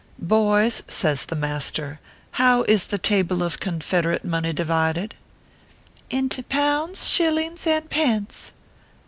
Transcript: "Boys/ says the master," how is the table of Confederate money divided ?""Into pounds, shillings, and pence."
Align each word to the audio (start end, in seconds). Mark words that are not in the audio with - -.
"Boys/ 0.17 0.81
says 0.87 1.25
the 1.25 1.35
master," 1.35 1.99
how 2.41 2.63
is 2.63 2.87
the 2.87 2.97
table 2.97 3.43
of 3.43 3.59
Confederate 3.59 4.25
money 4.25 4.51
divided 4.51 5.13
?""Into 6.09 6.41
pounds, 6.41 7.07
shillings, 7.07 7.67
and 7.67 7.87
pence." 7.87 8.51